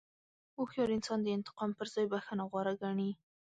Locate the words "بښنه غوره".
2.11-2.73